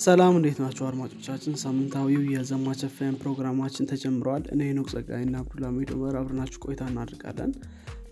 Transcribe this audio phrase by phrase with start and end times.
[0.00, 1.54] ሰላም እንዴት ናችሁ አድማጮቻችን?
[1.62, 7.50] ሳምንታዊው የዘማች ኤፍኤም ፕሮግራማችን ተጀምረዋል እኔ ሄኖክ ጸጋይ ና አብዱልሃሚድ ኡመር አብረናችሁ ቆይታ እናደርጋለን።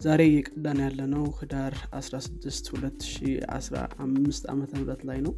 [0.05, 4.67] ዛሬ እየቀዳን ያለነው ህዳር 16 2015 ዓ ም
[5.11, 5.35] ላይ ነው።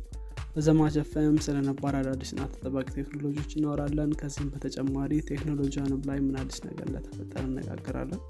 [0.54, 6.60] በዘማች ኤፍኤም ስለ ነባር አዳዲስና ተጠባቂ ቴክኖሎጂዎች እናወራለን። ከዚህም በተጨማሪ ቴክኖሎጂ አለም ላይ ምን አዲስ
[6.68, 8.22] ነገር እንደተፈጠረ እንነጋገራለን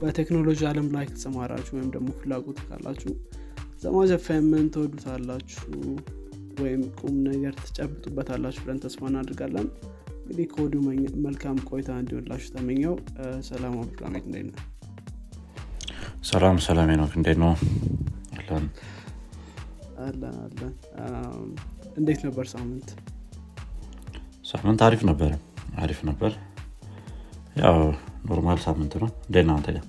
[0.00, 3.12] በቴክኖሎጂ አለም ላይ ከተሰማራችሁ ወይም ደግሞ ፍላጎት ካላችሁ
[3.82, 5.68] ዘማች ኤፍኤምን ትወዱታላችሁ
[6.60, 9.68] ወይም ቁም ነገር ትጨብጡበታላችሁ ብለን ተስፋ እናድርጋለን
[10.22, 10.80] እንግዲህ ከወዲሁ
[11.24, 12.94] መልካም ቆይታ እንዲሆንላችሁ ተመኘን።
[13.48, 14.66] ሰላም አብዱልሃሚድ እንዴት ነው
[16.30, 17.52] ሰላም ሰላም ሄኖክ እንዴት ነው?
[18.38, 18.64] አለን።
[20.04, 20.72] አለን አለን።
[21.96, 22.88] እንዴት ነበር ሳምንት?
[24.44, 25.32] ሳምንት አሪፍ ነበር
[25.76, 26.32] አሪፍ ነበር።
[27.56, 27.78] ያው
[28.28, 29.84] normal ሳምንት ነው። እንዴት ነው አንተ ጋር?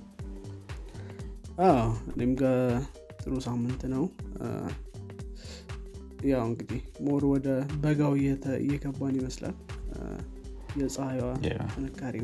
[2.14, 2.58] እኔም ጋር
[3.22, 4.04] ጥሩ ሳምንት ነው
[6.30, 7.48] ያው እንግዲህ more ወደ
[7.82, 8.12] በጋው
[8.60, 9.54] እየገባን ይመስላል።
[10.80, 11.26] የፀሐይዋ.
[11.72, 12.14] ጥንካሬ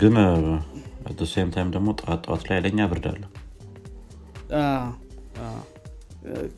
[0.00, 0.14] ግን
[1.32, 2.78] same time ደግሞ ጠዋት ጠዋት ላይ ለኛ
[4.60, 5.58] አዎ።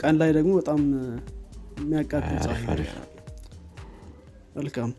[0.01, 0.81] ቀን ላይ ደግሞ በጣም
[1.81, 2.81] የሚያቃጥል ፀሐይ
[4.57, 4.91] መልካም።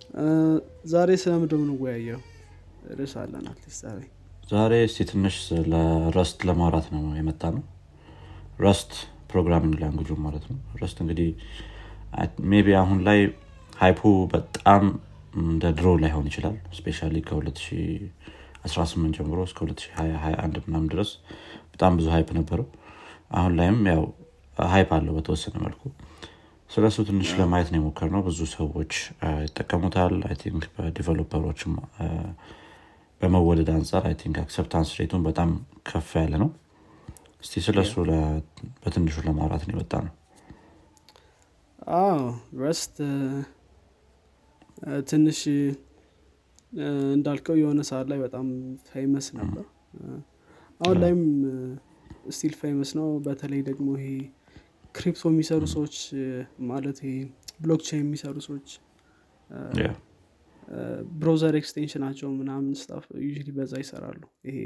[0.91, 2.19] ዛሬ ስለምንድን ነው የምንወያየው
[2.99, 3.99] ርዕስ አለን at least ዛሬ።
[4.49, 5.35] ዛሬ እስቲ ትንሽ
[5.71, 7.63] ስለ Rust ለማውራት ነው የመጣነው Rust
[8.59, 8.93] programming
[9.31, 10.57] language ኡ ማለት ነው.
[10.81, 11.29] Rust እንግዲህ
[12.51, 13.19] maybe አሁን ላይ
[13.81, 14.01] hype ኡ
[14.33, 14.83] በጣም
[15.43, 21.11] እንደ ድሮ ላይሆን ይችላል። especially ከ2018 ጀምሮ እስከ 2021 ምናምን ድረስ
[21.73, 22.67] በጣም ብዙ hype ነበረው።
[23.37, 24.03] አሁን ላይም ያው
[24.57, 25.81] hype አለው በተወሰነ መልኩ።
[26.69, 32.07] ስለሱ ትንሽ ለማየት ነው የሞከርነው ብዙ ሰዎች አ፣ ይጠቀሙታል። I think በ developer ኦችም አ፣
[33.21, 35.49] በመወደድ አንጻር I think acceptance rate ኡ በጣም
[35.89, 36.49] ከፍ ያለ ነው
[37.43, 37.93] እስቲ ስለሱ
[38.83, 40.13] በትንሹ ለማውራት ነው የመጣነው
[41.97, 42.17] አዎ
[42.61, 42.95] Rust
[45.09, 45.39] ትንሽ
[47.15, 48.45] እንዳልከው የሆነ ሰዓት ላይ በጣም
[48.89, 49.65] famous ነበር።
[50.81, 51.21] አሁን ላይም
[52.35, 54.07] still famous ነው። በተለይ ደግሞ ይሄ
[54.95, 55.95] crypto የሚሰሩ ሰዎች
[56.71, 57.13] ማለት ይሄ
[57.61, 58.69] blockchain የሚሰሩ ሰዎች.
[61.19, 64.57] browser extension ኣቸው ምናምን stuff ኡ በዛ ይሰራሉ። ይሄ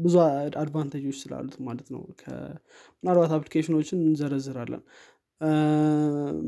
[0.00, 0.14] ብዙ
[0.60, 2.02] advantage ኦች ስላሉት ማለት ነው።
[3.02, 4.82] ምናልባት application ኦችን እንዘረዝራለን።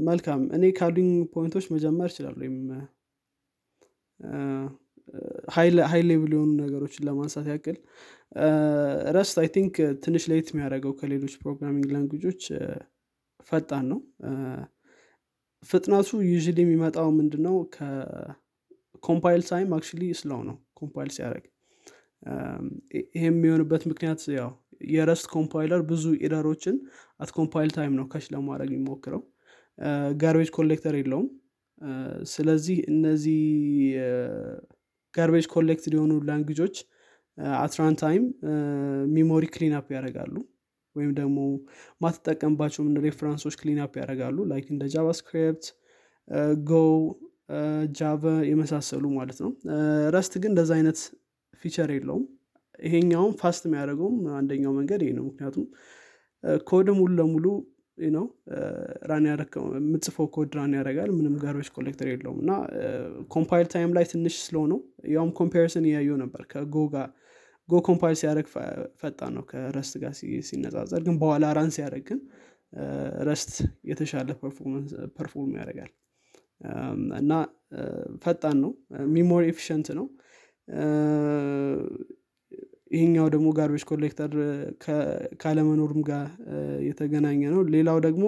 [0.09, 2.57] መልካም እኔ ካሉኝ point ኦች መጀመር እችላለሁ ወይም
[5.89, 7.77] high level የሆኑ ነገሮችን ለማንሳት ያክል
[9.17, 9.75] Rust I think
[10.05, 12.43] ትንሽ ለየት የሚያደርገው ከሌሎች programming language ኦች
[13.49, 14.01] ፈጣን ነው።
[15.63, 21.47] ፍጥነቱ usually የሚመጣው ምንድን ነው ከ compile time actually slow ነው compile ሲያደርግ
[23.13, 24.51] ይሄ የሚሆንበት ምክንያት ያው
[24.91, 26.77] የ Rust compiler ብዙ error ኦችን
[27.21, 29.23] at compile time ነው catch ለማድረግ የሚሞክረው።
[30.21, 31.27] garbage collector የለውም።
[32.33, 33.41] ስለዚህ እነዚህ
[35.15, 36.77] garbage collected የሆኑ language ኦች at
[37.59, 38.25] runtime
[39.15, 40.35] memory cleanup ያደርጋሉ።
[40.97, 41.39] ወይም ደግሞ
[42.01, 45.67] ማትጠቀምባቸውን reference ኦች cleanup ያደርጋሉ። like እንደ JavaScript
[46.67, 46.73] Go
[47.99, 49.51] Java የመሳሰሉ ማለት ነው።
[50.15, 50.99] Rust ግን እንደዛ አይነት
[51.63, 52.25] feature የለውም።
[52.79, 55.65] ይሄኛውም fast የሚያደርገውም አንደኛው መንገድ ይሄ ነው። ምክንያቱም
[56.67, 57.47] ኮድ ሙሉ ለሙሉ
[57.99, 58.27] ነው።
[59.11, 62.53] run የምጽፈው code run ያደርጋል። ምንም garbage collector የለውም። እና
[63.35, 64.81] compile time ላይ ትንሽ slow ነው።
[65.15, 67.09] ያውም comparison እያየው ነበር። ከ Go ጋር
[67.69, 68.47] Go compile ሲያደርግ
[69.01, 70.13] ፈጣን ነው። ከ Rust ጋር
[70.49, 72.21] ሲነጻጸር ግን በኋላ run ሲያደርግ ግን
[73.29, 73.53] Rust
[73.91, 74.31] የተሻለ
[75.17, 75.91] perform ያደርጋል።
[77.21, 77.33] እና
[78.23, 78.71] ፈጣን ነው።
[79.13, 80.07] memory efficient ነው
[82.91, 84.31] ይሄኛው ደግሞ garbage collector
[85.43, 86.27] ካለመኖርም ጋር
[86.89, 88.25] የተገናኘ ነው። ሌላው ደግሞ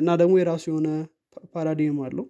[0.00, 0.88] እና ደግሞ የራሱ የሆነ
[1.54, 2.26] paradigm አለው።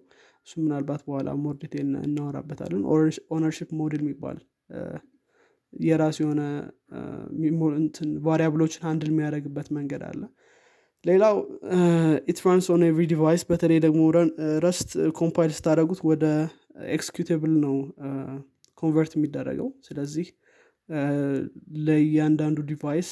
[0.47, 1.55] እሱ ምናልባት በኋላ more
[2.03, 2.83] እናወራበታለን።
[3.35, 4.37] ownership model የሚባል
[5.73, 6.41] የራሱ የሆነ
[8.25, 10.21] variable ኦችን handle የሚያደርግበት መንገድ አለ።
[11.05, 11.35] ሌላው
[12.31, 14.01] it runs on every device በተለይ ደግሞ
[14.65, 14.89] Rust
[15.19, 16.25] compile ስታደረጉት ወደ
[16.95, 17.75] executable ነው
[18.81, 20.27] convert የሚደረገው። ስለዚህ
[21.85, 23.09] ለእያንዳንዱ device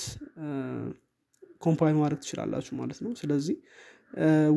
[1.61, 3.55] compile ማድረግ ትችላላችሁ ማለት ነው። ስለዚህ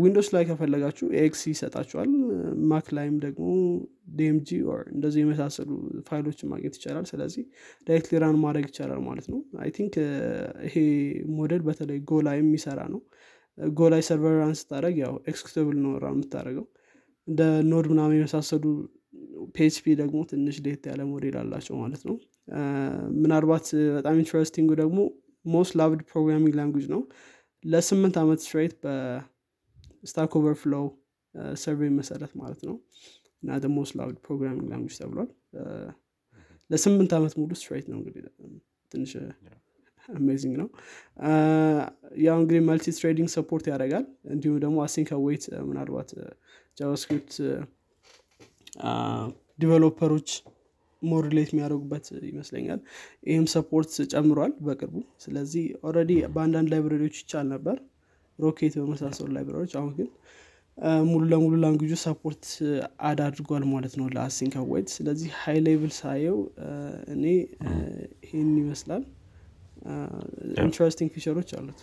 [0.01, 2.11] Windows ላይ ከፈለጋችሁ exe ይሰጣችኋል።
[2.71, 3.49] Mac ላይም ደግሞ
[4.17, 4.51] DMG
[4.93, 5.71] እንደዚህ የመሳሰሉ
[6.09, 7.45] ፋይሎችን ማግኘት ይቻላል። ስለዚህ
[7.87, 9.95] directly run ማድረግ ይቻላል ማለት ነው። I think
[10.69, 10.77] ይሄ
[11.39, 13.03] ሞዴል በተለይ Go ላይ የሚሰራ ነው።
[13.75, 16.67] Go ላይ server run ስታደረግ ያው executable ነው run የምታደረገው
[17.29, 18.65] እንደ Node ምናምን የመሳሰሉ
[19.55, 22.17] PHP ደግሞ ትንሽ ለየት ያለ ሞዴል አላቸው ማለት ነው።
[23.23, 23.67] ምናልባት
[23.97, 24.99] በጣም interesting ኡ ደግሞ
[25.45, 27.01] most loved programming language ነው።
[27.65, 30.87] ለስምንት ዓመት straight በ Stack Overflow
[31.63, 32.77] survey መሰረት ማለት ነው።
[33.43, 35.31] እና ደግሞ most loved programming language ተብሏል።
[36.71, 38.23] ለስምንት ዓመት ሙሉ straight ነው እንግዲህ
[38.93, 39.13] ትንሽ
[40.09, 40.69] amazing ነው።
[42.25, 44.05] ያው እንግዲህ multithreading support ያደርጋል።
[44.35, 46.11] እንዲሁም ደግሞ async await ምናልባት
[46.77, 47.35] JavaScript
[49.59, 50.29] developerኦች
[51.03, 52.81] more relate የሚያደርጉበት ይመስለኛል።
[53.29, 57.77] ይህም support ጨምሯል በቅርቡ። ስለዚህ already በአንዳንድ libraryዎች ይቻል ነበር።
[58.39, 60.09] Rocket በመሳሰሉ libraryዎች አሁን ግን
[61.09, 62.45] ሙሉ ለሙሉ languageኡ support
[63.09, 66.39] add አድርጓል ማለት ነው ለ async await ስለዚህ high level ሳየው
[67.15, 67.25] እኔ
[68.25, 69.03] ይህን ይመስላል።
[70.65, 71.81] interesting featureኦች አሉት።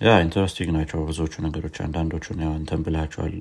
[0.00, 3.34] yeah interesting ናቸው ብዙዎቹ ነገሮች። አንዳንዶቹን ያው እንትን ብላቸዋል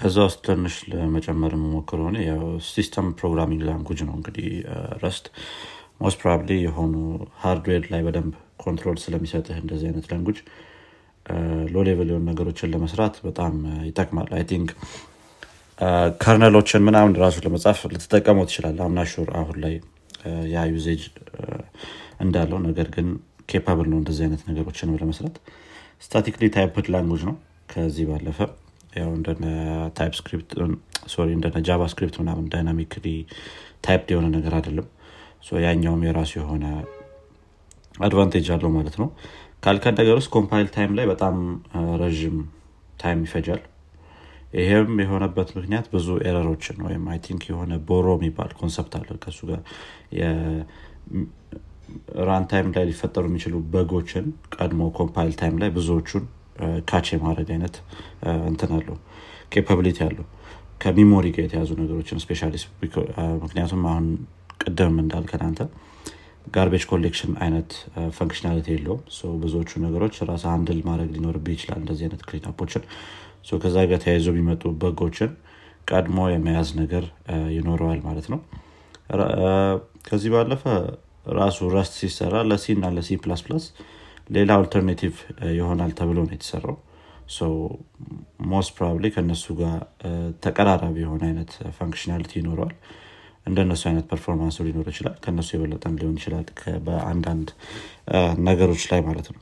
[0.00, 2.16] ከዛ ውስጥ ትንሽ ለመጨመር የምሞክር ሆነ
[2.68, 4.46] system programming language ነው እንግዲህ
[5.02, 5.26] Rust።
[6.00, 6.94] most probably የሆኑ
[7.42, 10.38] hardware ላይ በደንብ control ስለሚሰጥህ እንደዚህ አይነት language
[11.72, 13.54] low level የሆኑ ነገሮችን ለመስራት በጣም
[13.88, 14.70] ይጠቅማል። I think
[16.22, 19.74] kernelኦችን ምናምን ራሱ ለመጻፍ ልትጠቀመው ትችላል I'm not sure አሁን ላይ
[20.52, 21.02] ያ usage
[22.24, 23.06] እንዳለው ነገር ግን
[23.48, 25.36] capable ነው እንደዚህ አይነት ነገሮችን ለመስራት።
[26.04, 27.36] statically typed language ነው
[27.68, 28.38] ከዚህ ባለፈ
[28.92, 29.44] ያው እንደነ
[29.98, 30.50] TypeScript
[31.12, 33.06] sorry እንደነ JavaScript ምናምን dynamically
[33.86, 34.88] typed የሆነ ነገር አይደለም።
[35.64, 36.64] ያኛውም የራሱ የሆነ
[38.00, 39.08] advantage አለው ማለት ነው።
[39.64, 41.36] ካልከን ነገር ውስጥ compile time ላይ በጣም
[42.02, 42.36] ረዥም
[43.00, 43.62] time ይፈጃል።
[44.54, 49.60] ይሄም የሆነበት ምክንያት ብዙ errorኦችን ወይም I think የሆነ borrow የሚባል concept አለ ከሱ ጋር
[52.26, 54.26] run time ላይ ሊፈጠሩ የሚችሉ bugኦችን
[54.56, 56.24] ቀድሞ compile time ላይ ብዙዎቹን
[56.90, 57.76] catch የማድረግ አይነት
[58.48, 58.96] እንትን አለው
[59.54, 60.26] capability አለው።
[60.80, 62.68] ከ memory ጋር የተያዙ ነገሮችን specially
[63.42, 64.06] ምክንያቱም አሁን
[64.62, 65.60] ቅድም እንዳልከን አንተ
[66.54, 67.70] garbage collection አይነት
[68.16, 69.00] functionality የለውም።
[69.42, 72.84] ብዙዎቹ ነገሮች ራስህ handle ማድረግ ሊኖርብህ ይችላል እንደዚህ አይነት cleanupኦችን
[73.60, 75.30] ከዛ ጋር ተያይዞ የሚመጡ bugኦችን
[75.90, 77.04] ቀድሞ የመያዝ ነገር
[77.56, 78.40] ይኖረዋል ማለት ነው።
[80.08, 80.64] ከዚህ ባለፈ
[81.38, 83.64] ራሱ Rust ሲሰራ ለ C እና ለ C++
[84.30, 85.14] ሌላ alternative
[85.56, 86.76] ይሆናል ተብሎ ነው የተሰራው።
[88.50, 89.76] most probably ከእነሱ ጋር
[90.44, 92.74] ተቀራራቢ የሆነ አይነት functionality ይኖረዋል።
[93.46, 96.46] እንደነሱ አይነት performanceኡ ሊኖር ይችላል። ከነሱ የበለጠም ሊሆን ይችላል።
[96.86, 97.48] በአንዳንድ
[98.48, 99.40] ነገሮች ላይ ማለት ነው።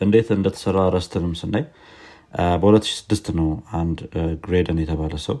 [0.00, 1.64] እንዴት እንደተሰራ Rustንም ስናይ
[2.62, 3.48] በ2006 ነው
[3.78, 3.98] አንድ
[4.44, 5.38] ግሬደን የተባለ ሰው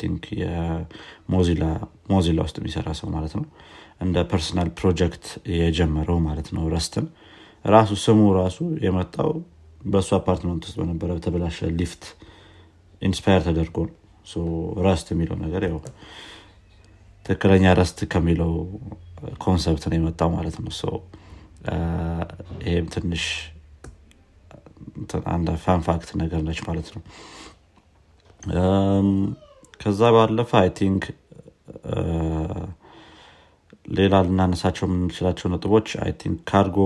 [0.00, 1.64] think የ Mozilla
[2.40, 3.44] ውስጥ የሚሰራ ሰው ማለት ነው
[4.00, 7.06] እንደ personal project የጀመረው ማለት ነው Rustን
[7.64, 9.30] ራሱ ስሙ ራሱ የመጣው
[9.84, 12.04] በእሱ አፓርትመንት ውስጥ በነበረ በተበላሸ lift
[13.02, 13.96] inspire ተደርጎ ነው።
[14.86, 15.78] Rust የሚለው ነገር ያው
[17.26, 18.52] ትክክለኛ rust ከሚለው
[19.42, 20.72] concept ነው የመጣው ማለት ነው።
[22.66, 23.24] ይህም ትንሽ
[25.32, 27.02] አንድ fun fact ነገር ነች ማለት ነው።
[29.80, 31.04] ከዛ ባለፈ I think
[33.92, 36.78] ሌላ ልናነሳቸው የምንችላቸው ነጥቦች I think Cargo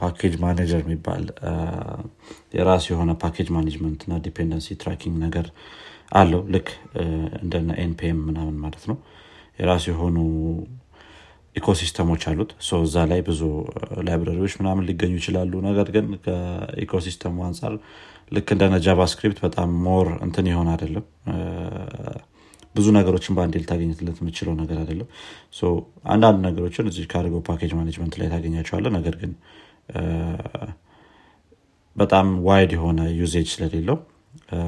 [0.00, 1.24] package manager የሚባል
[2.56, 5.46] የራሱ የሆነ package management እና dependency tracking ነገር
[6.12, 6.68] አለው። ልክ
[7.42, 8.96] እንደነ npm ምናምን ማለት ነው።
[9.58, 10.16] የራሱ የሆኑ
[11.56, 12.50] ecosystemኦች አሉት።
[12.80, 13.40] እዛ ላይ ብዙ
[14.06, 17.74] libraryዎች ምናምን ሊገኙ ይችላሉ። ነገር ግን ከ ecosystemኡ አንጻር
[18.32, 21.04] ልክ እንደነ JavaScript በጣም more እንትን የሆነ አይደለም።
[22.74, 25.08] ብዙ ነገሮችን በአንድ ልታገኝበት የምትችለው ነገር አይደለም።
[26.06, 29.32] አንዳንድ ነገሮችን እዚህ Cargo package management ላይ ታገኛቸዋለህ ነገር ግን
[31.96, 33.98] በጣም wide የሆነ usage ስለሌለው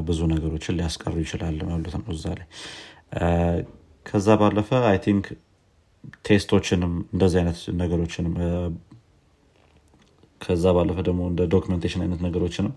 [0.08, 2.46] ብዙ ነገሮችን ሊያስቀሩ ይችላል ማለት ነው እዛ ላይ።
[4.06, 5.26] ከዛ ባለፈ I think
[6.26, 8.34] testኦችንም እንደዚህ አይነት ነገሮችንም
[10.40, 12.72] ከዛ ባለፈ ደግሞ እንደ documentation አይነት ነገሮችንም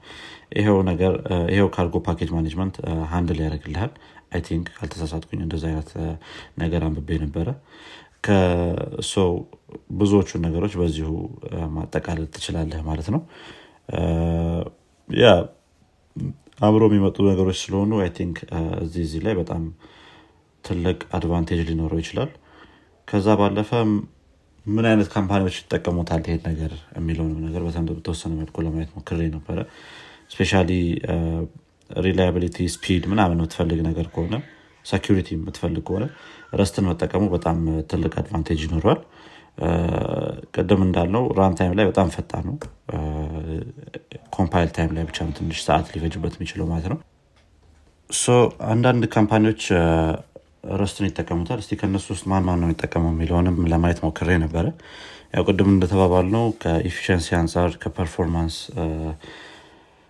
[0.57, 1.13] ይሄው ነገር
[1.53, 2.75] ይሄው Cargo package management
[3.13, 3.91] handle ያደርግልሃል።
[4.33, 5.89] I think ካልተሳሳትኩኝ እንደዚ አይነት
[6.57, 7.47] ነገር አንብቤ ነበረ
[8.25, 9.32] ከሰው
[10.00, 11.10] ብዙዎቹን ነገሮች በዚሁ
[11.75, 13.22] ማጠቃለል ትችላለህ ማለት ነው።
[15.09, 15.27] yeah
[16.60, 18.38] አብሮ የሚመጡ ነገሮች ስለሆኑ I think
[18.84, 19.63] እዚህ እዚህ ላይ በጣም
[20.63, 22.29] ትልቅ advantage ሊኖረው ይችላል።
[23.08, 23.72] ከዛ ባለፈ
[24.65, 29.58] ምን አይነት companyዎች ይጠቀሙታል ይሄን ነገር የሚለውንም ነገር በተወሰነ መልኩ ለማየት ሞክሬ ነበረ።
[30.33, 30.51] specially
[31.89, 34.36] reliability speed ምናምን የምትፈልግ ነገር ከሆነ
[34.85, 36.05] security የምትፈልግ ከሆነ
[36.53, 37.57] Rustን መጠቀሙ በጣም
[37.91, 38.99] ትልቅ advantage ይኖረዋል።
[40.55, 42.55] ቅድም እንዳልነው run time ላይ በጣም ፈጣን ነው።
[44.35, 46.99] compile time ላይ ብቻ ትንሽ ሰዓት ሊፈጅበት የሚችለው ማለት ነው።
[48.69, 49.63] አንዳንድ companyዎች
[50.75, 54.65] Rustን ይጠቀሙታል። እስቲ ከእነሱ ውስጥ ማን ማን ነው የሚጠቀመው የሚለውንም ለማየት ሞክሬ ነበረ።
[55.35, 58.55] ያው ቅድም እንደተባባልነው ከ efficiency አንጻር ከ performance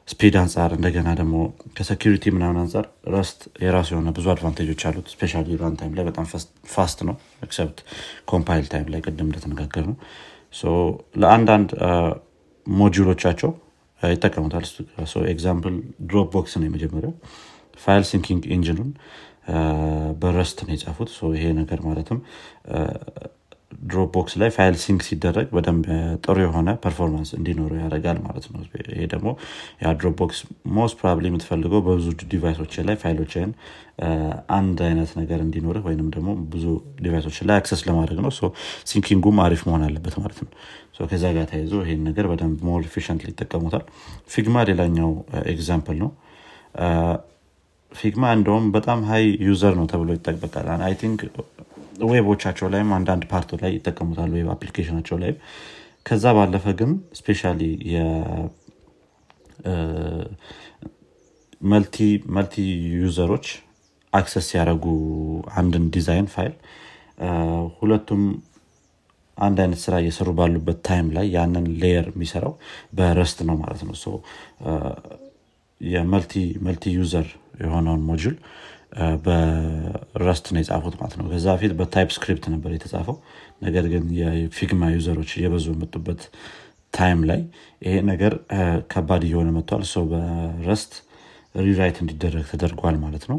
[0.07, 1.35] ከ speed አንጻር እንደገና ደግሞ
[1.77, 6.25] ከ security ምናምን አንጻር Rust የራሱ የሆነ ብዙ advantageኦች አሉት። specially run time ላይ በጣም
[6.73, 7.79] fast ነው። except
[8.25, 9.97] compile time ላይ ቅድም እንደተነጋገርነው
[11.15, 11.69] ለአንዳንድ
[12.67, 13.51] moduleኦቻቸው
[14.01, 14.65] ይጠቀሙታል።
[15.33, 15.75] example
[16.07, 17.13] Dropbox ነው የመጀመሪያው።
[17.83, 18.89] file syncing engineኡን
[20.21, 22.19] በ Rust ነው የጻፉት። ይሄ ነገር ማለትም
[23.85, 25.85] Dropbox ላይ file sync ሲደረግ በደንብ
[26.23, 29.29] ጥሩ የሆነ performance እንዲኖረው ያደርጋል ማለት ነው። ይሄ ደግሞ
[29.83, 30.39] ያ Dropbox
[30.75, 33.49] most probably የምትፈልገው በብዙ deviceኦች ላይ fileኦችን
[34.57, 36.65] አንድ አይነት ነገር እንዲኖርህ ወይንም ደግሞ ብዙ
[37.01, 38.31] deviceኦች ላይ access ለማድረግ ነው።
[38.91, 40.51] syncingኡም አሪፍ መሆን አለበት ማለት ነው።
[41.07, 43.83] ከዛ ጋር ተያይዞ ይህን ነገር በደንብ more efficiently ይጠቀሙታል
[44.33, 45.11] Figma ሌላኛው
[45.53, 46.11] example ነው።
[47.91, 51.19] Figma እንደውም በጣም high user ነው ተብሎ ይጠበቃል። I think
[52.09, 55.37] webኦቻቸው ላይም አንዳንድ partኦች ላይ ይጠቀሙታል web applicationኣቸው ላይም።
[56.07, 57.41] ከዛ ባለፈ ግን specially
[62.33, 62.55] multi
[62.97, 63.45] userኦች
[64.13, 64.85] access ሲያደረጉ
[65.55, 66.53] አንድን design file።
[67.79, 68.21] ሁለቱም
[69.37, 72.53] አንድ አይነት ስራ እየሰሩ ባሉበት time ላይ ያንን layer የሚሰራው
[72.93, 73.95] በ Rust ነው ማለት ነው።
[75.81, 76.33] የ multi
[76.97, 77.27] user
[77.63, 78.35] የሆነውን module
[79.25, 83.17] በ Rust ነው የጻፉት ማለት ነው። ከዛ በፊት በ TypeScript ነበር የተጻፈው።
[83.65, 86.21] ነገር ግን የ Figma userኦች እየበዙ የመጡበት
[86.93, 87.41] time ላይ
[87.81, 88.33] ይሄ ነገር
[88.91, 90.93] ከባድ እየሆነ መጥቷል። ሰው በ Rust
[91.65, 93.37] rewrite እንዲደረግ ተደርጓል ማለት ነው።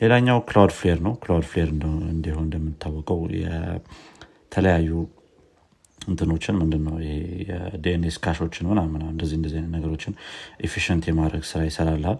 [0.00, 1.68] ሌላኛው Cloudflare ነው። Cloudflare
[2.10, 4.90] እንዲሆን እንደምታወቀው የተለያዩ
[6.08, 6.96] እንትኖችን ምንድነው
[7.48, 10.14] የ DNS cache ኦችን ምናምን እንደዚህ እንደዚህ ነገሮችን
[10.66, 12.18] efficient የማድረግ ስራ ይሰራል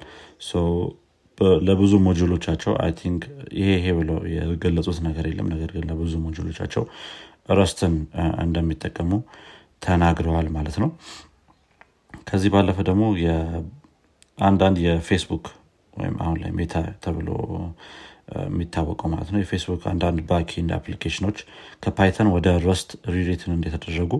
[1.68, 3.22] ለብዙ module ኦቻቸው I think
[3.58, 6.84] ይሄ ይሄ ብለው የገለጹት ነገር የለም። ነገር ግን ለብዙ module ኦቻቸው
[7.52, 7.94] Rust ን
[8.44, 9.10] እንደሚጠቀሙ
[9.82, 10.90] ተናግረዋል ማለት ነው።
[12.28, 13.04] ከዚህ ባለፈ ደግሞ
[14.38, 15.44] አንዳንድ የፌስቡክ
[15.94, 16.74] ወይም አሁን ላይ Meta
[17.04, 17.28] ተብሎ
[18.46, 21.38] የሚታወቀው ማለት ነው። የፌስቡክ አንዳንድ backend application ኦች
[21.82, 24.12] ከ Python ወደ Rust rewritten እንደተደረጉ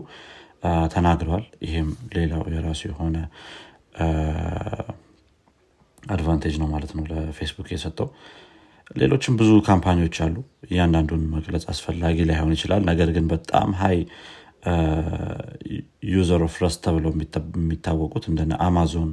[0.93, 3.15] ተናግረዋል። ይህም ሌላው የራሱ የሆነ
[6.05, 8.07] advantage ነው ማለት ነው ለፌስቡክ የሰጠው።
[8.95, 10.35] ሌሎችም ብዙ company ዎች አሉ።
[10.67, 13.97] እያንዳንዱን መግለጽ አስፈላጊ ላይሆን ይችላል። ነገር ግን በጣም high
[16.11, 17.11] user of Rust ተብለው
[17.57, 19.11] የሚታወቁት እንደነ Amazon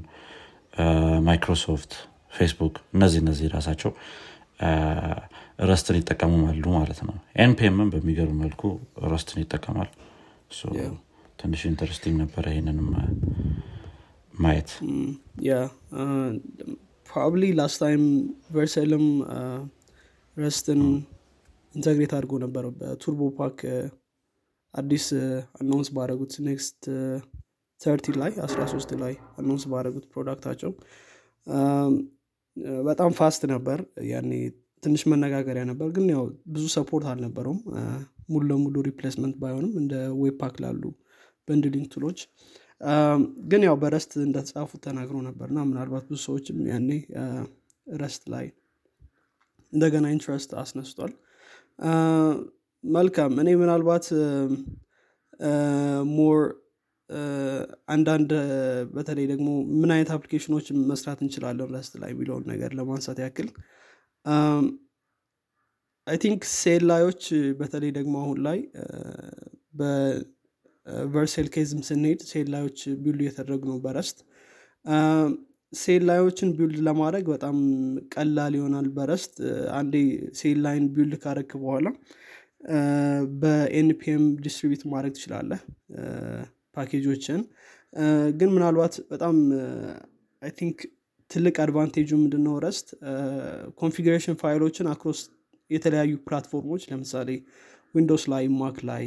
[1.26, 1.92] Microsoft
[2.36, 3.90] Facebook እነዚህ እነዚህ ራሳቸው
[5.68, 8.62] Rust ን ይጠቀማሉ ማለት ነው። NPM ም በሚገርም መልኩ
[9.12, 9.90] Rust ን ይጠቀማል።
[11.38, 12.88] ትንሽ interesting ነበረ ይህንንም
[14.34, 14.70] ማየት?
[17.08, 18.04] probably last time
[18.54, 19.06] Vercel ም
[20.36, 20.82] Rust ን
[21.74, 23.58] integrate አድርጎ ነበር በ Turbopack
[24.74, 25.06] አዲስ
[25.58, 26.80] announce ባደረጉት Next
[27.80, 30.70] thirteen ላይ 13 ላይ announce ባደረጉት product ኣቸው።
[32.88, 33.78] በጣም fast ነበር።
[34.10, 34.30] ያኔ
[34.82, 36.24] ትንሽ መነጋገሪያ ነበር ግን ያው
[36.54, 37.60] ብዙ support አልነበረውም።
[38.30, 40.82] ሙሉ ለሙሉ replacement ባይሆንም እንደ Webpack ላሉ
[41.48, 42.18] bundling tool ኦች
[43.50, 46.90] ግን ያው በ Rust እንደተጻፉ ተናግሮ ነበር እና ምናልባት ብዙ ሰዎችም ያኔ
[47.96, 48.46] Rust ላይ
[49.72, 51.12] እንደገና interest አስነስቷል።
[52.84, 54.06] መልካም እኔ ምናልባት
[56.16, 56.40] more
[57.94, 58.30] አንዳንድ
[58.92, 59.48] በተለይ ደግሞ
[59.80, 63.48] ምን አይነት application ኦች መስራት እንችላለን Rust ላይ የሚለውን ነገር ለማንሳት ያክል
[66.06, 67.24] I think CLI ዮች
[67.58, 68.58] በተለይ ደግሞ አሁን ላይ
[70.86, 74.18] በ Vercel case ም ስንሄድ CLI ዮች build እየተደረጉ ነው በ Rust።
[75.72, 77.56] CLI ዮችን build ለማድረግ በጣም
[78.14, 79.34] ቀላል ይሆናል በ Rust።
[79.78, 79.94] አንዴ
[80.40, 81.86] CLI ን build ካረክ በኋላ
[83.42, 85.60] በ NPM distribute ማድረግ ትችላለህ
[86.76, 87.40] ፓኬጆችን።
[88.38, 89.36] ግን ምናልባት በጣም
[90.42, 90.78] I think
[91.30, 92.88] ትልቅ advantage ኡ ምንድነው Rust?
[93.80, 95.20] configuration file ኦችን across
[95.70, 97.28] የተለያዩ platform ኦች ለምሳሌ
[97.94, 99.04] Windows ላይ Mac ላይ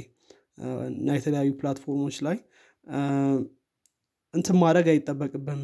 [0.89, 2.37] እና የተለያዩ platform ኦች ላይ
[4.33, 5.59] እንትን ማድረግ አይጠበቅብም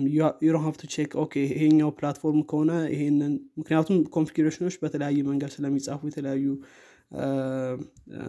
[0.45, 5.51] you don't have to check okay ይሄኛው platform ከሆነ ይሄንን ምክንያቱም configuration ኦች በተለያየ መንገድ
[5.55, 6.45] ስለሚጻፉ የተለያዩ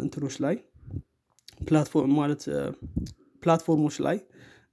[0.00, 0.56] እንትኖች ላይ
[1.68, 2.42] platform ማለት
[3.42, 4.16] platform ኦች ላይ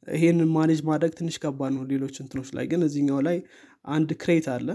[0.08, 3.38] ይሄንን manage ማድረግ ትንሽ ከባድ ነው ሌሎች እንትኖች ላይ። ግን እዚኛው ላይ
[3.88, 4.67] አንድ crate አለ።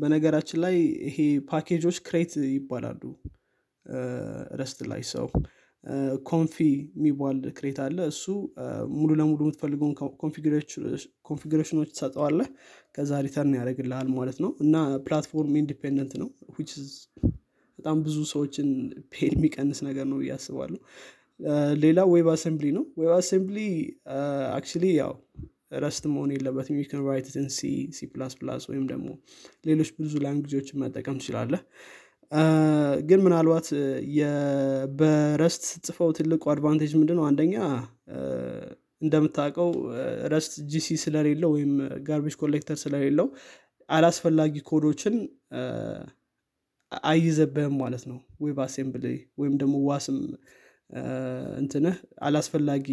[0.00, 0.76] በነገራችን ላይ
[1.08, 1.16] ይሄ
[1.50, 3.02] package ኦች crate ይባላሉ
[4.60, 5.26] Rust ላይ ሰው
[6.28, 6.56] confy
[6.94, 8.24] የሚባል crate አለ። እሱ
[8.96, 9.94] ሙሉ ለሙሉ የምትፈልገውን
[11.30, 12.48] configuration ኦች ትሰጠዋለህ።
[12.94, 14.74] ከዛ return ያደርግልሃል ማለት ነው። እና
[15.06, 16.28] platform independent ነው።
[17.78, 18.68] በጣም ብዙ ሰዎችን
[19.12, 20.80] pain የሚቀንስ ነገር ነው ብዬ አስባለሁ
[21.82, 23.58] ሌላ WebAssembly ነው። WebAssembly
[24.56, 25.12] actually ያው
[25.80, 27.60] Rust መሆን የለበትም። ዩን ራይትን ሲ
[27.96, 29.08] ሲ ፕላስ ፕላስ ወይም ደግሞ
[29.66, 31.62] ሌሎች ብዙ language ኦችን መጠቀም ትችላለህ
[33.08, 33.66] ግን ምናልባት
[35.00, 37.24] በ Rust ጽፈው ትልቁ advantage ምንድነው?
[37.28, 37.54] አንደኛ
[39.02, 39.70] እንደምታውቀው
[40.32, 41.72] Rust GC ስለሌለው ወይም
[42.08, 43.28] garbage collector ስለሌለው
[43.88, 45.14] አላስፈላጊ ኮዶችን
[46.92, 49.04] አይዘብህም ማለት ነው። WebAssembly
[49.40, 50.18] ወይም ደግሞ Wasm
[51.60, 52.86] እንትንህ አላስፈላጊ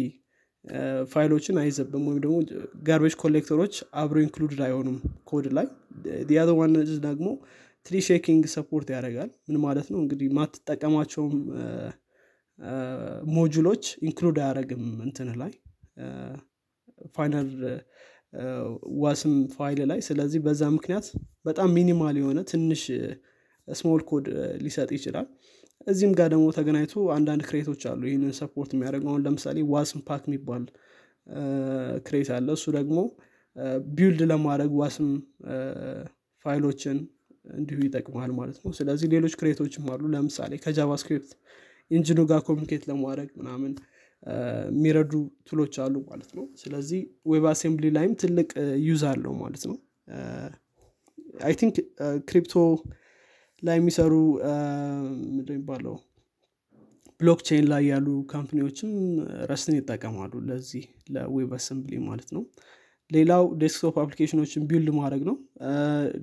[1.12, 2.36] ፋይሎችን አይዘብም ወይም ደግሞ
[2.88, 5.66] garbage collector ኦች አብሮ included አይሆኑም ኮድ ላይ።
[6.28, 6.72] the other one
[7.06, 7.28] ደግሞ
[7.88, 9.98] tree shaking support ያደርጋል። ምን ማለት ነው?
[10.02, 11.34] እንግዲህ ማትጠቀማቸውም
[13.34, 15.52] module ኦች include አያደረግም እንትንህ ላይ
[17.14, 17.48] final
[19.02, 21.06] Wasm file ላይ። ስለዚህ በዛ ምክንያት
[21.48, 22.82] በጣም minimal የሆነ ትንሽ
[23.68, 24.26] small code
[24.64, 25.26] ሊሰጥ ይችላል።
[25.86, 30.64] እዚህም ጋር ደግሞ ተገናኝቶ አንዳንድ crate ኦች አሉ። ይህንን support የሚያደርገው አሁን ለምሳሌ wasm-pack የሚባል
[32.06, 32.98] crate አለ። እሱ ደግሞ
[33.94, 35.08] build ለማድረግ Wasm
[36.44, 36.98] file ኦችን
[37.56, 41.30] እንዲሁ ይጠቅማል ማለት ነው። ስለዚህ ሌሎች crate ኦችም አሉ። ለምሳሌ ከ JavaScript
[41.90, 43.72] engine ኡ ጋር communicate ለማድረግ ምናምን
[44.72, 45.12] የሚረዱ
[45.48, 48.48] tool ኦች አሉ ማለት ነው። ስለዚህ WebAssembly ላይም ትልቅ
[48.88, 49.76] use አለው ማለት ነው።
[51.46, 51.76] I think
[52.28, 52.54] crypto
[53.62, 54.12] ላይ የሚሰሩ
[55.48, 55.94] የሚባለው?
[57.20, 58.90] blockchain ላይ ያሉ company ዎችም
[59.50, 60.82] Rust ን ይጠቀማሉ ለዚህ
[61.14, 62.42] ለ WebAssembly ማለት ነው
[63.10, 65.36] ሌላው desktop application ኦችን build ማድረግ ነው።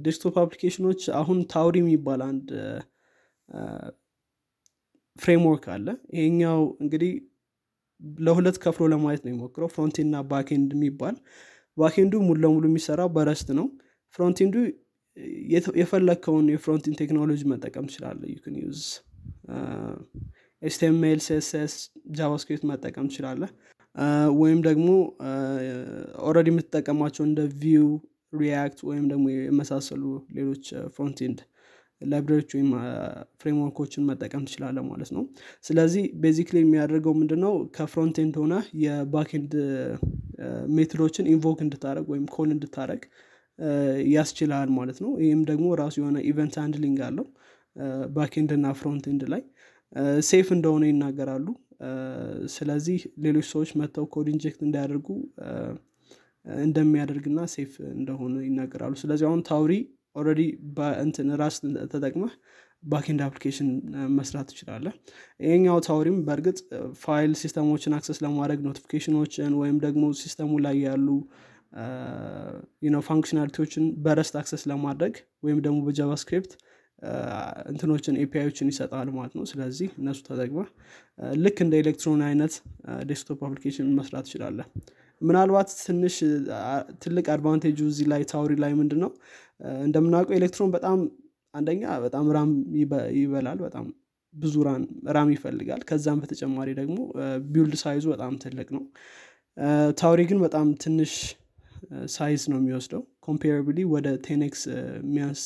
[0.06, 2.50] desktop application ኦች አሁን Tauri የሚባል አንድ
[5.20, 5.88] framework አለ።
[6.18, 7.12] ይሄኛው እንግዲህ
[8.20, 11.15] ለሁለት ከፍሎ ለማየት ነው የሞክረው frontend እና backend የሚባል።
[11.78, 13.68] backend ኡ ሙሉ ለሙሉ የሚሰራው በ Rust ነው።
[14.16, 14.56] frontend ኡ
[15.80, 18.82] የፈለግከውን የ frontend ቴክኖሎጂ መጠቀም ትችላለ you can use
[20.62, 21.74] HTML CSS
[22.18, 23.42] JavaScript መጠቀም ትችላለ
[24.40, 24.88] ወይም ደግሞ
[26.25, 27.88] already የምትጠቀማቸው እንደ Vue
[28.38, 30.03] React ወይም ደግሞ የመሳሰሉ
[30.38, 30.64] ሌሎች
[30.96, 31.38] frontend
[32.01, 32.70] library ዎች ወይም
[33.42, 35.24] framework ኦችን መጠቀም ትችላለ ማለት ነው።
[35.64, 37.53] ስለዚህ basically የሚያደርገው ምንድነው?
[37.77, 38.53] ከ frontend ሆነ
[38.84, 39.53] የ backend
[40.75, 43.03] method ኦችን invoke እንድታደረግ ወይም call እንድታደረግ
[44.16, 47.27] ያስችላል ማለት ነው። ይህም ደግሞ ራሱ የሆነ event handling አለው
[48.16, 49.42] backend እና frontend ላይ
[50.27, 51.48] safe እንደሆነ ይናገራሉ
[52.55, 55.07] ስለዚህ ሌሎች ሰዎች መጥተው code inject እንዳያደርጉ
[56.64, 59.74] እንደሚያደርግና safe እንደሆነ ይናገራሉ። ስለዚህ አሁን Tauri
[60.16, 60.42] already
[61.05, 61.55] እንትን ራስ
[61.94, 62.33] ተጠቅመህ
[62.84, 63.70] backend application
[64.18, 64.88] መስራት ትችላለ
[65.40, 66.57] ይሄኛው Tauri ም በእርግጥ
[67.03, 71.07] file system ኦችን access ለማድረግ notification ኦችን ወይም ደግሞ system ኡ ላይ ያሉ
[73.08, 76.53] functionality ዎችን በ Rust access ለማድረግ ወይም ደግሞ በ JavaScript
[77.72, 80.60] እንትኖችን API ዮችን ይሰጣል ማለት ነው። ስለዚህ እነሱ ተጠቅመ
[81.38, 82.53] ልክ እንደ ኤሌክትሮን አይነት
[83.10, 84.60] desktop application መስራት ትችላለ
[85.22, 86.16] ምናልባት ትንሽ
[87.03, 89.12] ትልቅ advantage ኡ እዚህ ላይ Tauri ላይ ምንድን ነው
[89.86, 90.98] እንደምናውቀው ኤሌክትሮን በጣም
[91.53, 92.50] አንደኛ በጣም RAM
[93.20, 93.86] ይበላል በጣም
[94.34, 94.55] ብዙ
[95.16, 96.98] RAM ይፈልጋል። ከዛም በተጨማሪ ደግሞ
[97.51, 98.84] build size ኡ በጣም ትልቅ ነው።
[99.98, 101.14] Tauri ግን በጣም ትንሽ
[102.14, 104.62] size ነው የሚወስደው። comparably ወደ ten x
[105.00, 105.44] የሚያንስ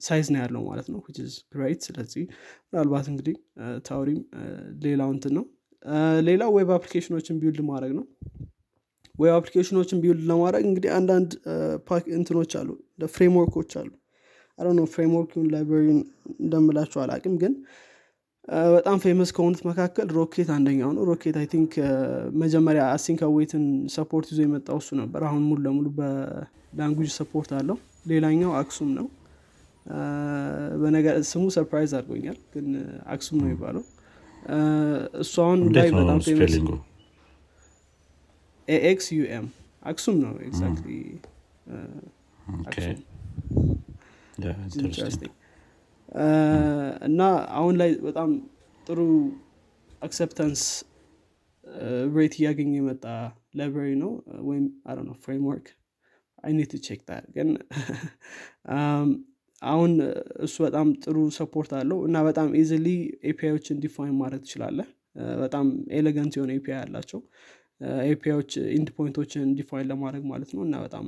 [0.00, 1.00] size ነው ያለው ማለት ነው።
[1.52, 2.24] great ስለዚህ
[2.66, 3.36] ምናልባት እንግዲህ
[3.88, 4.20] Tauri ም
[4.84, 5.44] ሌላው እንትን ነው።
[6.28, 8.04] ሌላው web application ኦችን build ማድረግ ነው።
[9.14, 11.30] web application ኦችን build ለማድረግ እንግዲህ አንዳንድ
[12.16, 12.68] እንትኖች አሉ
[13.14, 13.90] framework ኦች አሉ።
[14.58, 14.86] I don't know
[15.52, 15.98] library ን
[16.40, 17.52] እንደምላቸው አላቅም ግን
[18.74, 21.72] በጣም famous ከሆኑት መካከል Rocket አንደኛው ነው። Rocket I think
[22.34, 27.50] መጀመሪያ async await ን support ይዞ የመጣው እሱ ነበር። አሁን ሙሉ ለሙሉ በ language support
[27.58, 29.06] አለው ሌላኛው Axum ነው።
[30.82, 32.66] በነገር ስሙ surprise አድርጎኛል ግን
[33.14, 33.84] Axum ነው የሚባለው።
[35.22, 36.18] እሱ አሁን ላይ በጣም
[38.68, 39.46] AXUM
[39.82, 40.88] Axum ነው exactly
[47.08, 47.20] እና
[47.58, 48.30] አሁን ላይ በጣም
[48.86, 48.98] ጥሩ
[50.02, 50.62] acceptance
[52.16, 53.04] rate እያገኘ የመጣ
[53.58, 54.10] library ነው
[54.48, 55.66] ወይም I don't know framework
[56.44, 57.00] I need to check
[57.36, 57.48] ግን
[59.62, 59.92] አሁን
[60.46, 62.86] እሱ በጣም ጥሩ support አለው እና በጣም easily
[63.30, 64.88] API ዮችን define ማድረግ ትችላለህ።
[65.40, 67.20] በጣም elegant የሆነ API አላቸው።
[68.10, 71.06] API ዮች endpoint ኦችን define ለማድረግ ማለት ነው እና በጣም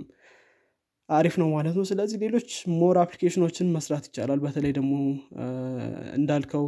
[1.08, 4.92] አሪፍ ነው ማለት ነው። ስለዚህ ሌሎች more application ኦችን መስራት ይቻላል። በተለይ ደግሞ
[6.18, 6.64] እንዳልከው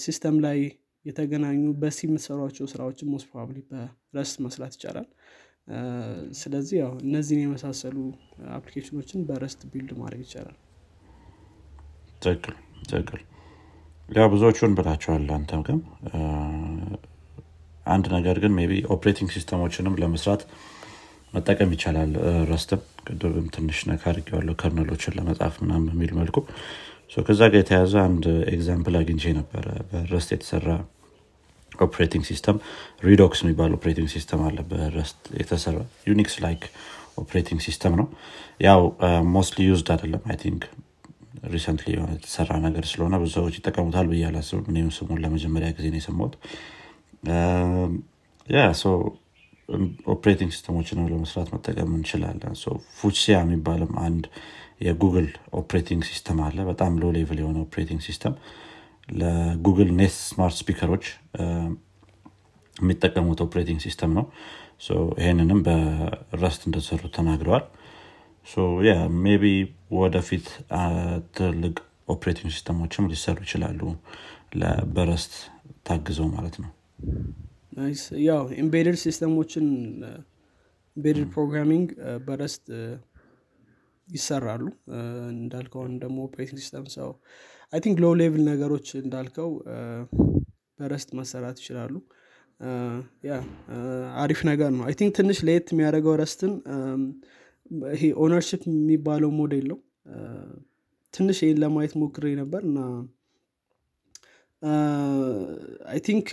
[0.00, 0.58] system ላይ
[1.04, 5.06] የተገናኙ በ C የምትሰሯቸው ስራዎችን most probably በ Rust መስራት ይቻላል
[6.40, 7.96] ስለዚህ ያው እነዚህን የመሳሰሉ
[8.56, 10.56] application ኦችን በ Rust build ማድረግ ይቻላል።
[12.22, 12.54] ትክክል
[12.88, 13.20] ትክክል።
[14.32, 15.78] ብዙዎቹን ብላቸዋል አንተም ግን።
[17.86, 20.42] አንድ ነገር ግን ቢ operating system ኦችንም ለመስራት
[21.34, 22.12] መጠቀም ይቻላል።
[22.50, 26.36] Rust ም ቅድም ትንሽ ነካ አድርጌዋለሁ kernel ኦችን ለመጻፍ ምናም በሚል መልኩ።
[27.20, 30.66] ከዛ ጋር የተያዘ አንድ example አግኝቼ ነበረ። በ Rust የተሰራ
[31.78, 32.56] operating system
[33.02, 36.64] Redox የሚባል operating system አለ በ Rust የተሰራ Unix like
[37.18, 38.06] operating system ነው።
[38.66, 38.82] ያው
[39.34, 40.62] mostly used አይደለም። I think
[41.52, 46.00] recently የሆነ የተሰራ ነገር ስለሆነ ብዙ ሰዎች ይጠቀሙታል ብዬ አላስብም። እኔም ስሙን ለመጀመሪያ ጊዜ ነው
[46.00, 46.34] የሰማሁት።
[48.46, 48.60] ያ
[50.12, 52.54] operating system ኦችንም ለመስራት መጠቀም እንችላለን።
[52.98, 54.24] Fuchsia የሚባልም አንድ
[54.80, 55.28] የ Google
[55.60, 58.34] operating system አለ። በጣም low level የሆነ operating system
[59.10, 61.04] ለ Google Nest smart speaker ኦች
[62.76, 64.24] የሚጠቀሙት operating system ነው።
[65.20, 67.64] ይህንንም በ Rust እንደተሰሩ ተናግረዋል።
[69.24, 69.44] maybe
[69.98, 70.46] ወደፊት
[71.36, 71.74] ትልቅ
[72.08, 73.80] operating system ኦችም ሊሰሩ ይችላሉ
[74.94, 75.34] በ Rust
[75.88, 76.70] ታግዘው ማለት ነው።
[78.28, 79.66] ያው embedded system ኦችን
[80.96, 81.88] embedded programming
[82.26, 82.64] በ Rust
[84.08, 84.64] ይሰራሉ።
[85.34, 87.10] እንዳልከውን ደግሞ operating system ሰው
[87.72, 89.50] I think low level ነገሮች እንዳልከው
[90.78, 91.94] በ Rust መሰራት ይችላሉ።
[93.28, 93.34] ያ
[94.22, 96.52] አሪፍ ነገር ነው። I think ትንሽ ለየት የሚያደርገው Rust ን
[97.94, 99.78] ይሄ ownership የሚባለው ሞዴል ነው
[101.14, 102.78] ትንሽ ይህን ለማየት ሞክሬ ነበር እና
[105.92, 106.26] I think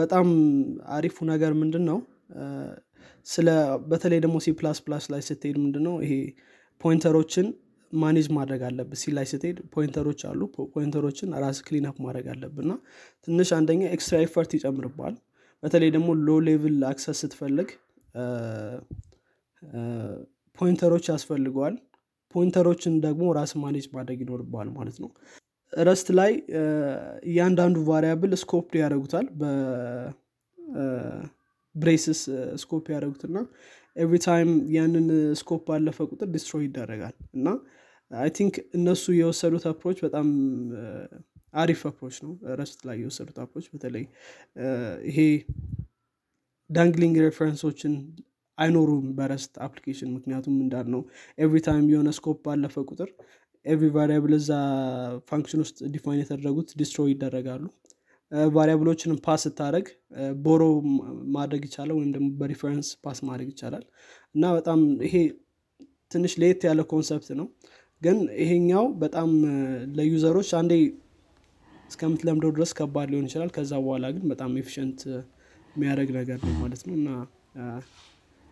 [0.00, 0.26] በጣም
[0.96, 1.98] አሪፉ ነገር ምንድን ነው
[3.26, 3.48] ስለ
[3.90, 6.12] በተለይ ደግሞ ሲ ፕላስ ፕላስ ላይ ስትሄድ ምንድን ነው ይሄ
[6.80, 7.46] pointer ኦችን
[7.92, 10.40] manage ማድረግ አለብህ C ላይ ስትሄድ pointer ኦች አሉ።
[10.74, 12.72] pointer ኦችን ራስ clean up ማድረግ አለብህ እና
[13.26, 15.14] ትንሽ አንደኛ extra effort ይጨምርባል
[15.62, 17.68] በተለይ ደግሞ low level access ስትፈልግ
[20.58, 21.74] pointer ኦች ያስፈልገዋል።
[22.34, 25.10] pointer ኦችን ደግሞ ራስ manage ማድረግ ይኖርበዋል ማለት ነው።
[25.72, 26.32] Rust ላይ
[27.30, 29.26] እያንዳንዱ variable scope ያደረጉታል
[30.58, 32.20] በ braces
[32.62, 33.36] scope ያደረጉትና
[33.96, 35.06] every time ያንን
[35.40, 37.46] scope ባለፈ ቁጥር destroy ይደረጋል እና
[38.10, 40.26] አይ ቲንክ እነሱ የወሰዱት አፕሮች በጣም
[41.54, 44.04] አሪፍ አፕሮች ነው። ረስት ላይ የወሰዱት አፕሮች በተለይ
[45.08, 45.18] ይሄ
[46.70, 47.94] ዳንግሊንግ ሬፈረንሶችን
[48.58, 51.02] አይኖሩም በረስት አፕሊኬሽን ምክንያቱም እንዳል ነው
[51.38, 53.10] ኤቭሪ ታይም የሆነ ስኮፕ ባለፈ ቁጥር
[53.66, 54.50] ኤቭሪ ቫሪያብል እዛ
[55.30, 57.64] ፋንክሽን ውስጥ ዲፋይን የተደረጉት ዲስትሮይ ይደረጋሉ።
[58.52, 59.86] ቫሪያብሎችንም ፓስ ስታደረግ
[60.44, 60.62] ቦሮ
[61.36, 63.84] ማድረግ ይቻላል ወይም ደግሞ በሪፈረንስ ፓስ ማድረግ ይቻላል።
[64.34, 65.14] እና በጣም ይሄ
[66.10, 67.46] ትንሽ ለየት ያለ ኮንሰፕት ነው
[68.02, 69.30] ግን ይሄኛው በጣም
[69.96, 70.72] ለዩዘሮች አንዴ
[71.90, 75.00] እስከምትለምደው ድረስ ከባድ ሊሆን ይችላል። ከዛ በኋላ ግን በጣም ኤፊሽንት
[75.76, 77.08] የሚያደረግ ነገር ነው ማለት ነው። እና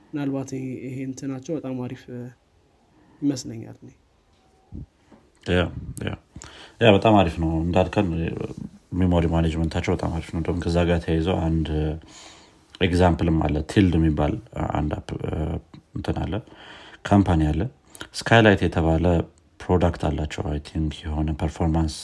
[0.09, 0.51] ምናልባት
[0.87, 2.03] ይሄ እንትናቸው በጣም አሪፍ
[3.23, 3.79] ይመስለኛል
[6.81, 8.07] ያ በጣም አሪፍ ነው እንዳልከን።
[9.01, 11.69] ሜሞሪ ማኔጅመንታቸው በጣም አሪፍ ነው። ከዛ ጋር ተያይዘው አንድ
[12.81, 14.33] ኤግዛምፕልም አለ። ቲልድ የሚባል
[14.79, 14.93] አንድ
[15.97, 16.35] እንትን አለ
[17.09, 17.61] ካምፓኒ አለ።
[18.19, 19.05] ስካይላይት የተባለ
[19.65, 21.97] ፕሮዳክት አላቸው። አይ ቲንክ የሆነ ፐርፎርማንስ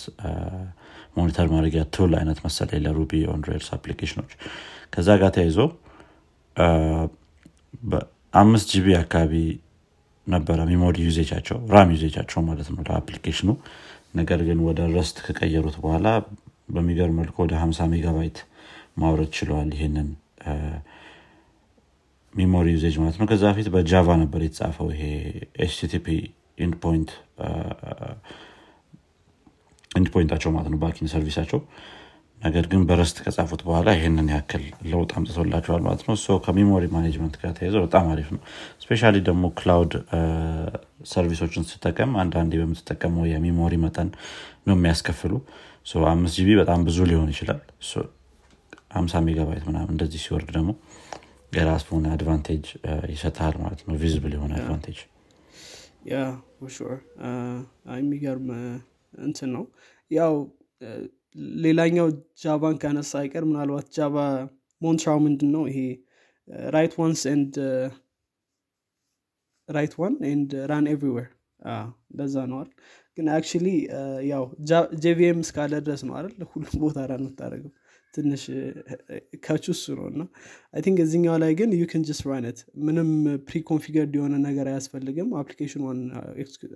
[1.16, 3.42] ሞኒተር ማድረጊያ ቱል አይነት መሰለኝ ለሩቢ ኦን
[3.76, 4.32] አፕሊኬሽኖች
[4.94, 5.58] ከዛ ጋር ተያይዞ
[7.82, 9.34] በአምስት ጂቢ አካባቢ
[10.26, 13.50] ነበረ ሚሞሪ ዩዜቻቸው ራም ዩዜቻቸው ማለት ነው ለአፕሊኬሽኑ።
[14.18, 16.06] ነገር ግን ወደ ረስት ከቀየሩት በኋላ
[16.74, 18.38] በሚገርም መልኩ ወደ 50 ሜጋባይት
[19.00, 20.08] ማውረድ ችለዋል ይህንን
[22.34, 25.02] ሚሞሪ ዩዜጅ ማለት ነው። ከዛ በፊት በጃቫ ነበር የተጻፈው ይሄ
[25.64, 26.06] ኤችቲቲፒ
[26.60, 27.10] ኢንድፖይንት
[29.90, 31.60] ኢንድፖይንታቸው ማለት ነው ባኪን ሰርቪሳቸው።
[32.38, 37.82] ነገር ግን በረስት ከጻፉት በኋላ ይህንን ያክል ለውጥ አምጥቶላቸዋል ማለት ነው። ከሚሞሪ ማኔጅመንት ጋር ተያይዘው
[37.86, 38.40] በጣም አሪፍ ነው።
[38.82, 39.94] ስፔሻ ደግሞ ክላውድ
[41.10, 44.08] ሰርቪሶችን ስጠቀም አንዳንዴ በምትጠቀመው የሚሞሪ መጠን
[44.68, 45.34] ነው የሚያስከፍሉ።
[46.08, 47.60] አምስት ጂቢ በጣም ብዙ ሊሆን ይችላል።
[48.94, 50.70] ሀምሳ ሜጋባይት ምናምን እንደዚህ ሲወርድ ደግሞ
[51.52, 52.64] የራሱን አድቫንቴጅ
[53.12, 54.98] ይሰጥሃል ማለት ነው። ቪዝብል የሆነ አድቫንቴጅ
[56.68, 56.94] ሹር
[57.96, 58.48] የሚገርም
[59.22, 59.64] እንትን ነው።
[60.10, 60.34] ያው
[61.64, 62.06] ሌላኛው
[62.42, 64.14] ጃቫን ከነሳ አይቀር ምናልባት ጃቫ
[64.80, 65.78] ሞንትራው ምንድን ነው ይሄ
[66.70, 67.54] ራይት ዋንስ ኤንድ
[69.68, 71.28] ራይት ዋን ኤንድ ራን ኤቭሪዌር
[72.10, 72.68] እንደዛ ነዋል
[73.18, 73.66] ግን አክቹሊ
[74.30, 74.44] ያው
[75.02, 76.42] ጄቪኤም እስካለ ድረስ ነው አይደል?
[76.52, 77.72] ሁሉም ቦታ ራን የምታደረገው
[78.14, 78.42] ትንሽ
[79.44, 80.22] ከቹ እሱ ነው እና
[80.74, 83.10] አይ ቲንክ እዚኛው ላይ ግን ዩ ክን ጅስ ራነት ምንም
[83.48, 85.82] ፕሪኮንፊገርድ የሆነ ነገር አያስፈልግም። አፕሊኬሽን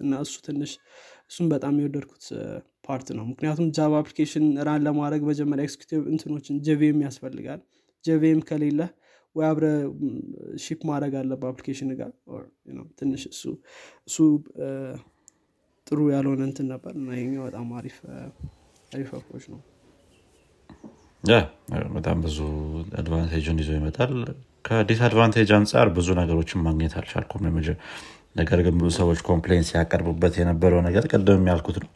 [0.05, 0.73] እና እሱ ትንሽ
[1.31, 2.27] እሱም በጣም የወደድኩት
[2.88, 7.62] ፓርት ነው። ምክንያቱም ጃቫ አፕሊኬሽን ራን ለማድረግ መጀመሪያ ኤክስኪቲቭ እንትኖችን ጀቪኤም ያስፈልጋል።
[8.05, 8.81] ጀቪኤም ከሌለ
[9.37, 9.66] ወይ አብረ
[10.64, 12.11] ሺፕ ማድረግ አለ በአፕሊኬሽን ጋር
[12.99, 13.42] ትንሽ እሱ
[14.09, 14.16] እሱ
[15.87, 17.97] ጥሩ ያልሆነ እንትን ነበር እና ይሄኛው በጣም አሪፍ
[18.92, 19.11] አሪፍ
[19.49, 19.61] ነው
[21.95, 22.39] በጣም ብዙ
[23.01, 24.13] አድቫንቴጅን ይዞ ይመጣል።
[24.67, 27.43] ከዲስአድቫንቴጅ አንጻር ብዙ ነገሮችን ማግኘት አልቻልኩም
[28.39, 31.91] ነገር ግን ብዙ ሰዎች ኮምፕሌን ሲያቀርቡበት የነበረው ነገር ቅድም ያልኩት ነው።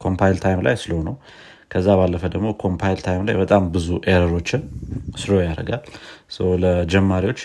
[0.00, 1.14] ኮምፓይል ታይም ላይ ስሎ ነው።
[1.72, 4.62] ከዛ ባለፈ ደግሞ ኮምፓይል ታይም ላይ በጣም ብዙ ኤረሮችን
[5.16, 5.82] ስሎ ያደርጋል።
[6.62, 7.40] ለጀማሪዎች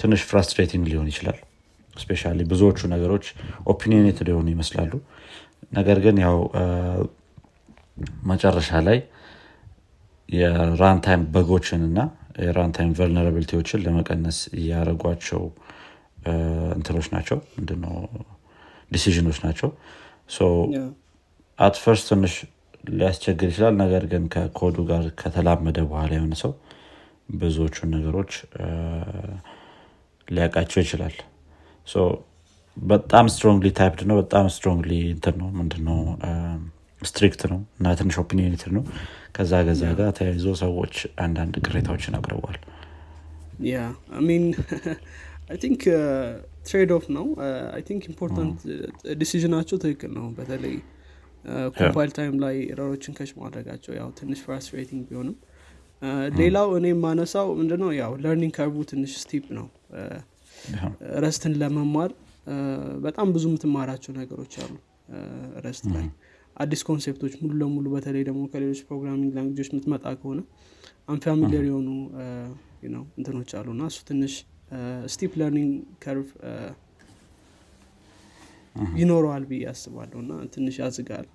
[0.00, 1.38] ትንሽ ፍራስትሬቲንግ ሊሆን ይችላል።
[1.96, 3.24] ስፔሻ ብዙዎቹ ነገሮች
[3.66, 4.92] ኦፒኒየኔትድ ሊሆኑ ይመስላሉ።
[5.72, 6.36] ነገር ግን ያው
[8.30, 8.98] መጨረሻ ላይ
[10.32, 11.98] የራንታይም በጎችን እና
[12.42, 15.42] የራንታይም ቨልነራቢሊቲዎችን ለመቀነስ እያደረጓቸው
[16.76, 17.94] እንትኖች ናቸው። ምንድነው?
[18.90, 19.68] ዲሲዥኖች ናቸው።
[21.58, 22.34] አት ፈርስት ትንሽ
[22.90, 26.52] ሊያስቸግር ይችላል። ነገር ግን ከኮዱ ጋር ከተላመደ በኋላ የሆነ ሰው
[27.36, 28.32] ብዙዎቹን ነገሮች
[30.28, 31.16] ሊያውቃቸው ይችላል።
[32.76, 35.98] በጣም ስትሮንግሊ ታይፕድ ነው። በጣም ስትሮንግሊ እንትን ነው። ምንድነው?
[37.02, 38.84] ስትሪክት ነው። እና ትንሽ ኦፒኒየንትድ ነው
[39.34, 42.58] ከዛ ገዛ ጋር ተያይዞ ሰዎች አንዳንድ ቅሬታዎችን አቅርበዋል።
[43.68, 43.76] ያ
[44.26, 44.44] ሚን
[45.50, 45.82] አይ ቲንክ
[46.68, 47.26] ትሬድ ኦፍ ነው።
[47.74, 48.58] አይ ቲንክ ኢምፖርታንት
[49.20, 50.74] ዲሲዥናቸው ትክክል ነው። በተለይ
[51.78, 55.36] ኮምፓይል ታይም ላይ ኤረሮችን ከች ማድረጋቸው ያው ትንሽ ፍራስትሬቲንግ ቢሆንም
[56.38, 57.90] ሌላው እኔ የማነሳው ምንድነው?
[58.00, 59.66] ያው ለርኒንግ ከርቡ ትንሽ ስቲፕ ነው።
[61.24, 62.10] ረስትን ለመማር
[63.04, 64.72] በጣም ብዙ የምትማራቸው ነገሮች አሉ
[65.66, 66.06] ረስት ላይ
[66.56, 70.40] አዲስ ኮንሴፕቶች ሙሉ ለሙሉ በተለይ ደግሞ ከሌሎች ፕሮግራሚንግ ላንግጆች የምትመጣ ከሆነ
[71.12, 71.88] አንፋሚሊየር የሆኑ
[72.94, 74.34] ነው እንትኖች አሉ እና እሱ ትንሽ
[75.14, 75.72] ስቲፕ ለርኒንግ
[76.04, 76.28] ከርቭ
[78.98, 81.26] ይኖረዋል ብዬ አስባለሁ እና ትንሽ ያዝጋል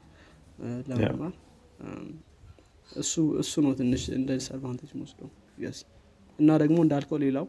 [0.89, 1.34] ለመማር.
[3.01, 5.30] እሱ እሱ ነው ትንሽ እንደ ዲስአድቫንቴጅ መስለው
[6.39, 7.45] እና ደግሞ እንዳልከው ሌላው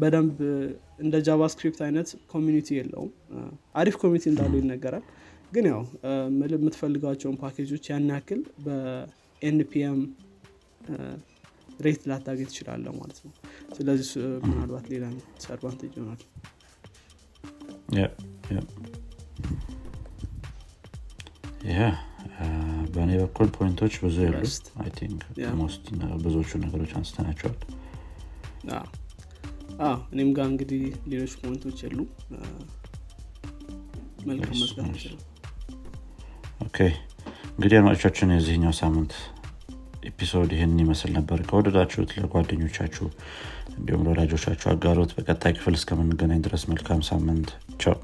[0.00, 0.38] በደንብ
[1.04, 3.10] እንደ ጃቫስክሪፕት አይነት ኮሚኒቲ የለውም
[3.80, 5.04] አሪፍ ኮሚኒቲ እንዳለው ይነገራል
[5.52, 5.82] ግን ያው
[6.54, 10.00] የምትፈልጋቸውን ፓኬጆች ያን ያክል በኤንፒኤም
[11.78, 13.32] ሬት ላታገኝ ትችላለ ማለት ነው።
[13.76, 14.08] ስለዚህ
[14.46, 15.04] ምናልባት ሌላ
[15.34, 16.22] ዲስአድቫንቴጅ ይሆናል።
[22.94, 24.36] በእኔ በኩል ፖይንቶች ብዙ የሉ
[26.24, 27.56] ብዙዎቹ ነገሮች አንስተናቸዋል።
[30.12, 30.82] እኔም ጋር እንግዲህ
[31.12, 31.98] ሌሎች ፖይንቶች የሉ
[34.26, 34.94] መልካም መዝጋት
[36.60, 36.78] ኦኬ።
[37.50, 39.12] እንግዲህ አድማጮቻችን የዚህኛው ሳምንት
[40.08, 43.06] ኤፒሶድ ይህንን ይመስል ነበር። ከወደዳችሁት ለጓደኞቻችሁ
[43.76, 47.50] እንዲሁም ለወዳጆቻችሁ አጋሮት። በቀጣይ ክፍል እስከምንገናኝ ድረስ መልካም ሳምንት።
[47.82, 47.96] ቻው